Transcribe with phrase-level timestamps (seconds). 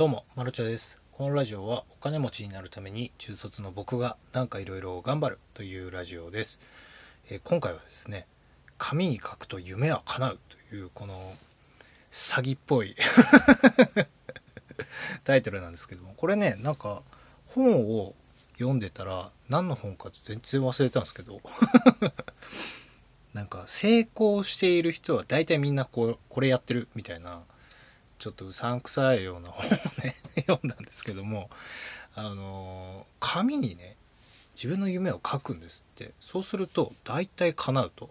[0.00, 1.02] どうも、まるちゃです。
[1.12, 6.58] このラジオはお金持ちになるために中卒の僕がなんかいろいろ頑張るというラジオです、
[7.30, 8.26] えー今回はですね、
[8.78, 10.38] 紙に書くと夢は叶う
[10.70, 11.12] というこの
[12.10, 12.96] 詐欺っぽい
[15.24, 17.02] タイトルなんですけども、これね、なんか
[17.48, 18.14] 本を
[18.54, 21.42] 読んでたら何の本か全然忘れたんですけど、
[23.34, 27.42] なんか成功している人は大体みんなここれやってるみたいな
[28.20, 29.70] ちょっとうさんくさいような本を
[30.04, 30.14] ね
[30.46, 31.50] 読んだんですけども
[32.14, 33.96] あの紙にね
[34.62, 36.12] 自分の夢を書くんですって。
[36.20, 38.10] そうすると大体叶うと。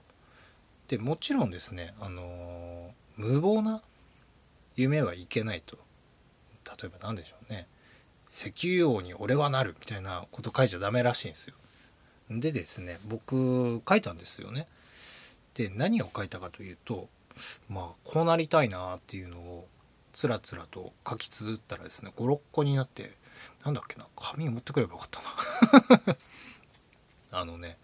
[0.87, 3.83] でもちろんですねあの無謀な
[4.75, 5.77] 夢はいけないと。
[6.65, 7.67] 例えば何でしょうね。
[8.27, 11.55] 石油王に俺はなるみたいなこと書いちゃダメらしいんですよ。
[12.31, 14.67] でですね僕書いたんですよね。
[15.53, 17.09] で何を書いたかというと
[17.69, 19.58] まあこうなりたいなっていうのを
[20.13, 23.11] つらつらと書き綴ったらですね56個になって
[23.63, 26.17] なんだっけな紙持ってくればよかったな。
[27.41, 27.77] あのね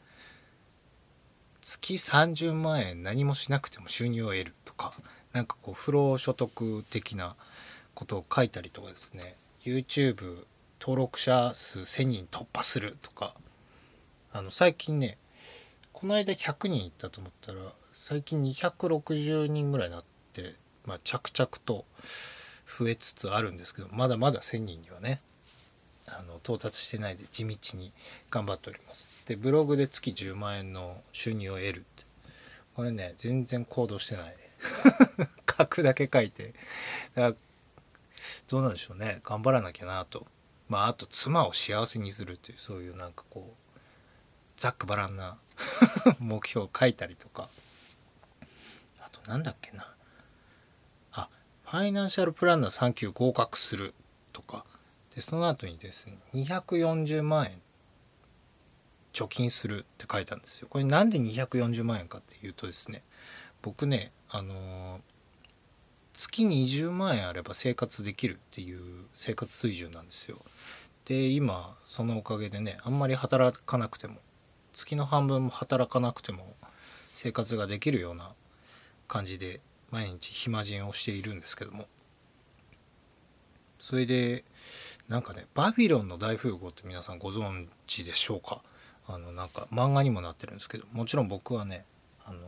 [1.61, 4.94] 月30万円何もしなくても収入を得るとか
[5.33, 7.36] なんかこう不労所得的な
[7.94, 10.45] ことを書いたりとかですね YouTube
[10.80, 13.36] 登録者数1000人突破するとか
[14.31, 15.17] あの最近ね
[15.94, 17.59] この間100人いったと思ったら
[17.94, 20.14] 最近260人ぐらいになって、
[20.86, 21.86] まあ、着々と
[22.66, 25.19] 増えつつあるんですけどまだまだ1,000人にはね
[26.08, 27.92] あの到達してないで地道に
[28.30, 29.25] 頑張っております。
[29.27, 31.86] でブログで月10万円の収入を得る。
[32.75, 34.36] これね全然行動してない。
[35.58, 36.53] 書くだけ書いて。
[37.16, 37.36] だから
[38.47, 39.20] どうなんでしょうね。
[39.23, 40.27] 頑張らなきゃなと。
[40.70, 45.39] まああと妻を幸せにするっていうそういうなんかこうざっくばらんな
[46.20, 47.49] 目標を書いたりとか。
[48.99, 49.92] あとなんだっけな。
[51.75, 53.93] ファイナンシャルプランナー3級合格する
[54.31, 54.63] とか。
[55.13, 57.51] でその後にですね240万円
[59.11, 60.69] 貯金するって書いたんですよ。
[60.69, 63.03] これなんで240万円かっていうとですね
[63.61, 64.99] 僕ねあのー
[66.14, 68.80] 月20万円あれば生活できるっていう
[69.11, 70.37] 生活水準なんですよ。
[71.03, 74.15] で今そのおかげでねあんまり働かなくても
[74.71, 76.45] 月の半分も働かなくても
[77.08, 78.31] 生活ができるような
[79.09, 79.59] 感じで
[79.95, 81.86] 毎日暇人をしているんですけども。
[83.80, 84.44] それで
[85.08, 88.61] なんかね「バビロンの大富豪」って皆さんご存知でしょうか？
[89.08, 91.86] あのなんか漫画にもなってるんですけどもちろん僕はね
[92.26, 92.39] あの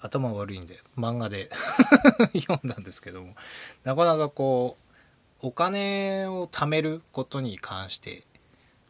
[0.00, 1.50] 頭悪いんで漫画で
[2.34, 3.36] 読んだんですけども
[3.84, 4.76] なかなかこ
[5.42, 8.24] うお金を貯めることに関して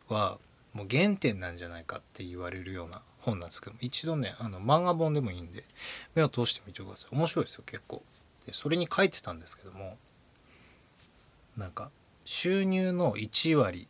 [0.08, 0.38] は
[0.72, 5.64] もう原点なんじゃないかって言われるような本なんですけど一度ねあの漫画本でもいいんで
[6.14, 7.16] 目を通してみてください。
[7.16, 8.02] 面白いですよ結構。
[8.46, 9.96] でそれに書いてたんですけども
[11.56, 11.90] なんか
[12.24, 13.88] 収入の1割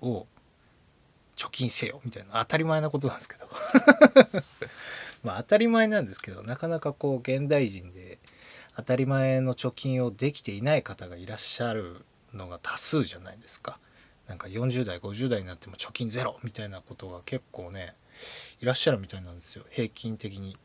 [0.00, 0.26] を
[1.36, 3.48] 貯金せよみたいな当たり前なことなんですけど。
[5.22, 8.18] まあ当たり前なんですけどなかなかこう現代人で
[8.76, 13.78] 当たり前の貯金をできていない方がいらっしゃるのが多数じゃないですか。
[14.26, 17.94] なんか40代50代になっても貯金ゼロみたいなことが結構ね
[18.60, 20.56] いらっしゃるみたいなんですよ平均的に。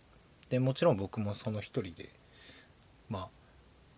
[0.49, 2.09] でもちろん僕もその一人で
[3.09, 3.27] まあ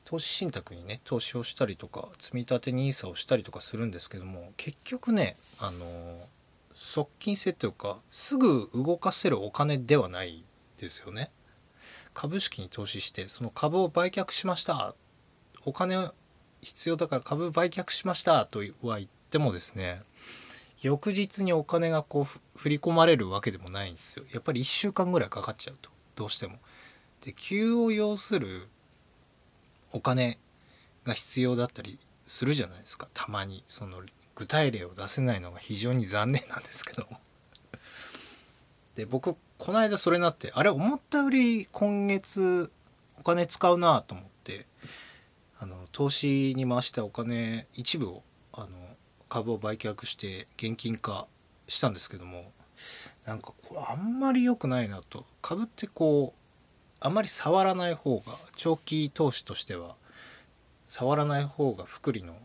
[0.05, 5.85] 投資信託にね投資をしたりとか積み立て NISA をしたりとかするんですけども結局ねあの
[6.73, 10.43] 側近性というかすぐ動かせるお金ではない
[10.79, 11.31] ですよね。
[12.13, 14.95] 株式に投資してその株を売却しました
[15.65, 16.09] お金
[16.61, 19.99] 必要だから株売却しましたとは言ってもですね
[20.81, 22.23] 翌日にお金がこう
[22.55, 24.25] 振り込まれるわけでもないんですよ。
[24.31, 25.89] やっぱり1週間ぐらいかかっちゃうと。
[26.15, 26.57] どうしても。
[27.25, 28.67] で急を要する
[29.91, 30.37] お金
[31.03, 33.07] が必要だったりするじゃないですか。
[33.13, 33.63] たまに。
[33.67, 34.01] その
[34.37, 37.07] 具体例を出せないのが非常に残念なんですけど
[38.93, 42.71] で僕この間それなってあれ思ったより今月
[43.19, 44.67] お金使うなと思って
[45.59, 48.21] あの投資に回したお金一部を
[48.53, 48.67] あの
[49.29, 51.27] 株を売却して現金化
[51.67, 52.51] したんですけども
[53.25, 56.39] なんかこれあんまり良くないなと株ってこう
[56.99, 58.23] あんまり触らない方が
[58.55, 59.95] 長期投資としては
[60.85, 62.35] 触らない方が福利の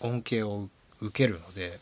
[0.00, 0.68] 恩恵を
[1.00, 1.72] 受けるので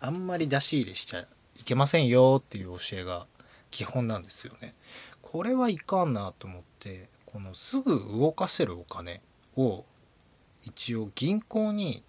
[0.00, 3.26] あんまり出し入れしちゃいけませんよっていう教えが
[3.70, 4.72] 基本なんですよね。
[5.20, 9.20] これはいかんなと思ってこのすぐ動かせるお金
[9.56, 9.84] を
[10.64, 12.02] 一応銀行に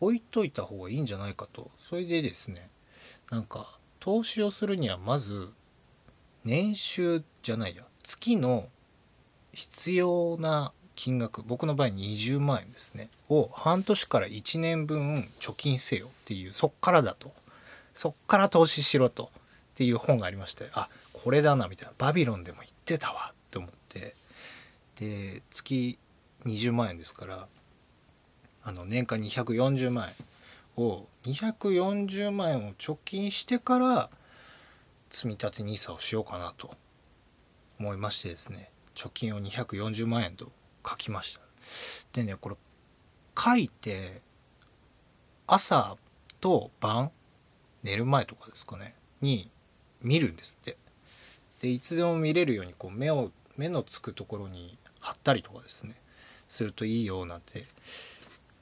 [0.00, 1.70] 置いといた方がいいんじゃないかと。
[1.78, 2.68] それでですね
[3.30, 5.48] なんか投資をするにはまず
[6.44, 8.68] 年収じゃないや月の
[9.52, 17.32] 必要な金額僕の場合20万円ですねを半年から1年分貯金せよっていうそっからだと。
[17.92, 19.24] そっから投資しろと。
[19.24, 21.94] っていう本がありましてあこれだなみたいな。
[21.98, 24.14] バビロンでも言ってたわって思って。
[24.98, 25.98] で月
[26.46, 27.46] 20万円ですから
[28.68, 30.08] あの年間240万
[30.76, 34.10] 円を240万円を貯金してから
[35.08, 36.70] 積立 NISA をしようかなと
[37.80, 40.52] 思いましてですね貯金を240万円と
[40.86, 41.40] 書きました。
[42.12, 42.56] でねこれ
[43.38, 44.20] 書いて
[45.46, 45.96] 朝
[46.38, 47.10] と晩
[47.82, 49.50] 寝る前とかですかねに
[50.02, 50.76] 見るんですって。
[51.62, 55.94] でいつでも見れるようにこう目を目のつくところに貼ったりとかですね
[56.48, 57.62] するといいよなんて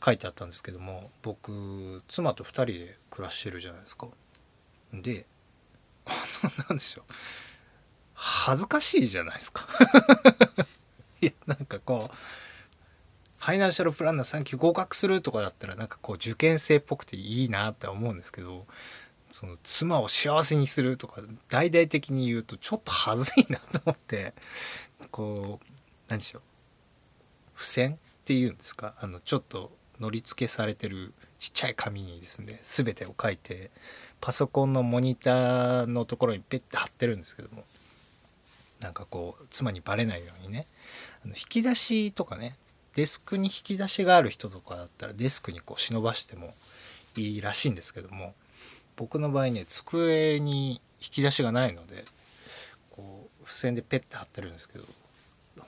[0.06, 4.06] 書いてあったんですけども僕妻と2人で暮らしてるじゃないですか。
[4.93, 5.26] で
[6.69, 7.05] なんでしょう。
[8.14, 9.67] 恥ずかしいじゃないですか。
[11.20, 12.17] いやなんかこう
[13.38, 18.64] ファイナンシャルプランナー3級合格するとかだったらなんかこう受験生っぽくていいなって思うんですけど
[19.31, 24.35] その妻を幸せにするとか大々的に言うとちょっと恥ずいなと思って
[25.11, 25.67] こう
[26.08, 26.43] 何でしょう。
[27.56, 28.94] 付箋っていうんですか？
[29.00, 33.70] あのちょっと乗り付けされてるちっちゃい紙にですね全てを書いて
[34.20, 37.62] パソコンのモニターのところにペッて貼ってるんですけども
[38.81, 40.66] なんかこう妻にバレないようにね
[41.25, 42.56] あの引き出しとかね
[42.94, 46.48] デスクに引き出しがある人とかだったらデスクにこう忍ばしても
[47.16, 48.34] いいらしいんですけども
[48.96, 52.04] 僕の場合ね机に引き出しがないので
[52.90, 54.84] こう付箋でペッて貼ってるんですけど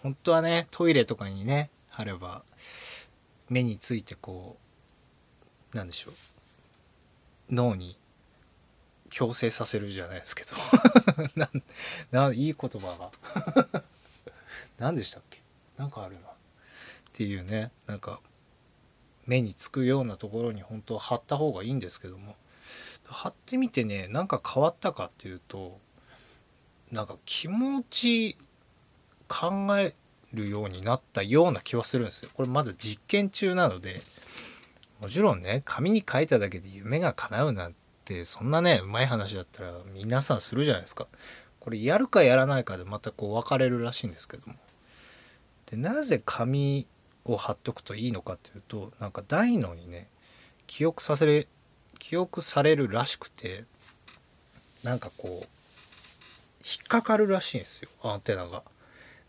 [0.03, 2.43] 本当はねトイレとかにね貼れば
[3.49, 4.57] 目についてこ
[5.73, 6.15] うなんでしょう。
[7.55, 7.97] 脳に
[9.11, 10.51] 強制させるじゃないですけど。
[11.37, 11.51] な
[12.11, 13.83] ないい言葉が。
[14.79, 15.41] 何でしたっけ？
[15.77, 16.29] なんかあるな。
[16.31, 16.35] っ
[17.13, 17.71] ていうね。
[17.87, 18.21] なんか
[19.27, 22.37] 目につくようなところに本当は貼った方がいいんですけども。
[23.11, 25.81] 貼ってみてねなんか変わったかっていうと
[26.93, 28.37] なんか気持ち
[29.29, 29.95] 考え
[30.35, 32.31] るようになったような気はするんですよ。
[32.35, 33.95] これまだ実験中なので
[35.01, 41.07] もちろんね紙に書いただけで夢が叶うなんてそんなねうまい話だったら皆さんするじゃないですか。
[41.61, 44.55] これやるかやらないかでまたこう分かれるらしいんですけども。
[45.71, 46.87] でなぜ紙
[47.25, 50.09] を貼っとくといいのかっていうとなんか大脳にね
[50.67, 51.47] 記憶させれ
[51.99, 53.65] 記憶されるらしくて
[54.83, 58.63] なんかこう引っかかるらしいんですよアンテナが。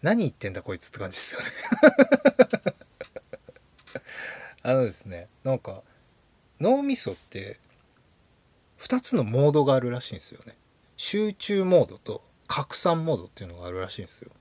[0.01, 2.73] 何言ってんだこいつって感じですよね
[4.63, 5.81] あのですねなんか
[6.59, 7.57] 脳みそって
[8.79, 10.55] 2つのモードがあるらしいんですよね。
[10.97, 14.31] 集中モードと拡散モードっていうのがあるらしいんですよ。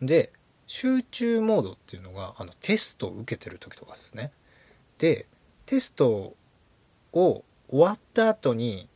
[0.00, 0.30] で
[0.66, 4.30] 集中モードっていうのがあのテストを受けてる時とかですね。
[4.98, 5.26] で
[5.66, 6.34] テスト
[7.12, 8.88] を終わった後に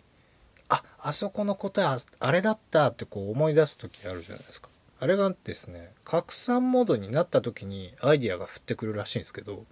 [0.68, 4.68] ああそこの答えあれだったってこう思い出す時あるじゃないですか。
[5.00, 9.64] あれがですね拡散モードになった時にアイディアが降ってくるらしいんですけど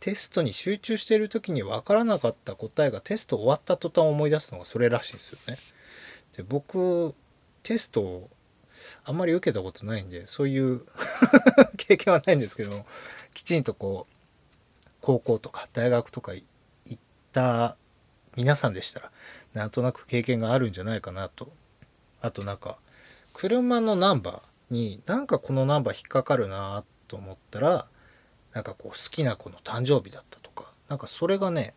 [0.00, 5.58] テストに集中している時に分からなかった答えがテスト終わった途端思い出すのがそれらしいんですよね。
[6.36, 7.14] で僕
[7.64, 8.30] テストを
[9.04, 10.82] あんまり受けたことないんでそういう
[11.76, 12.86] 経験はないんですけど
[13.34, 16.44] きちんとこう高校とか大学とか行
[16.94, 16.98] っ
[17.32, 17.76] た
[18.36, 19.10] 皆さんでしたら
[19.52, 21.50] なんとなく経験があるんじゃないかなと
[22.20, 22.78] あとなんか
[23.38, 27.86] 車のナンバーになんかこのナンバー引っかかるなと思ったら
[28.52, 31.72] なんかこう好きな子の誕生日だったとかなんかそれがね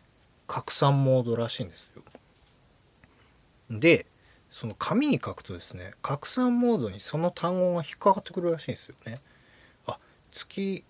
[0.48, 2.02] 拡散モードらしいんですよ。
[3.70, 4.06] で
[4.50, 9.20] その紙に書くとですね拡散モードにその単語が引っかかってくるらしいんですよね。
[9.86, 10.00] あ
[10.32, 10.82] 月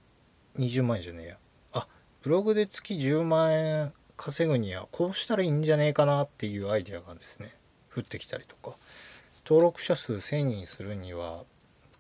[0.59, 1.37] 20万円じゃねえや。
[1.75, 1.87] あ
[2.23, 7.51] ブログで月10万円稼ぐにはこうしたらいいんじゃねえかなっていうアイデアがですね
[7.95, 8.75] 降ってきたりとか
[9.45, 11.45] 登録者数1,000人するには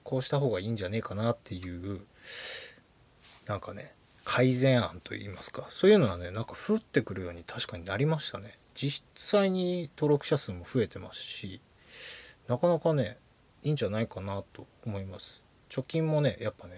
[0.05, 2.01] こうした方がいいんじゃねえかなっていう
[3.49, 3.93] なんかね
[4.25, 8.53] 改善案といいますかそういうのはねなんか降ってくるように確かになりましたね。
[8.75, 11.61] 実際に登録者数も増えてますし
[12.49, 13.19] なかなかね
[13.63, 15.45] いいんじゃないかなと思います。
[15.69, 16.75] 貯金もねやっぱね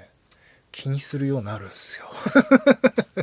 [0.73, 2.07] 気にするようになるんですよ。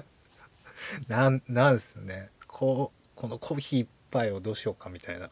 [1.07, 2.29] なんなんすね。
[2.47, 5.27] こうこのコーヒー一杯をどうしようかみたいな。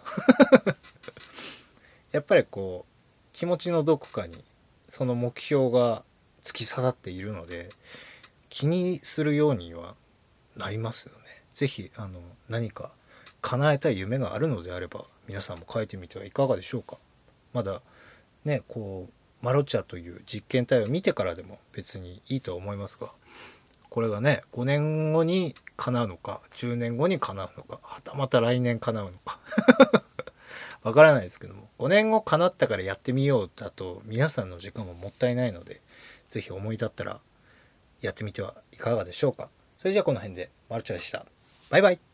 [2.11, 2.93] やっぱりこう
[3.33, 4.33] 気持ちのどこかに
[4.87, 6.03] その目標が
[6.41, 7.69] 突き刺さっているので
[8.49, 9.95] 気にするようには
[10.57, 11.25] なりますよね。
[11.53, 12.91] 是非あの何か
[13.41, 16.97] 叶えたい夢があるのであれば皆さんも書いてみてはいかがでしょうか。
[17.53, 17.81] まだ
[18.45, 23.07] ねこうマロチャという実験体を見てからでも別にいいと思いますが
[23.89, 29.39] これがね5年後に叶うのか10年後に叶うのかはたまた来年叶うのか
[30.83, 35.79] わからないですけども5年後叶ったからやってみようだと皆さんの時間ももったいないので
[36.27, 37.19] 是非思い立ったら
[38.01, 39.49] やってみてはいかがでしょうか。
[39.77, 41.25] それじゃあこの辺でマルチョでした。
[41.69, 42.08] バイバイ。